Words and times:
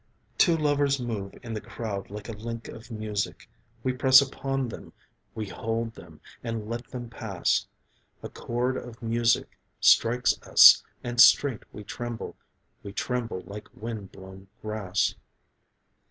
Two 0.39 0.57
lovers 0.57 0.99
move 0.99 1.37
in 1.43 1.53
the 1.53 1.61
crowd 1.61 2.09
like 2.09 2.27
a 2.27 2.31
link 2.31 2.67
of 2.67 2.89
music, 2.89 3.47
We 3.83 3.93
press 3.93 4.19
upon 4.19 4.69
them, 4.69 4.93
we 5.35 5.45
hold 5.47 5.93
them, 5.93 6.21
and 6.43 6.67
let 6.67 6.87
them 6.89 7.07
pass; 7.07 7.67
A 8.23 8.27
chord 8.29 8.77
of 8.77 9.03
music 9.03 9.59
strikes 9.79 10.41
us 10.41 10.83
and 11.03 11.21
straight 11.21 11.61
we 11.71 11.83
tremble; 11.83 12.35
We 12.81 12.93
tremble 12.93 13.41
like 13.45 13.67
wind 13.75 14.11
blown 14.11 14.47
grass. 14.63 15.13